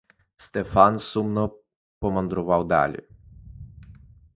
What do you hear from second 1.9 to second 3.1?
помандрував далі.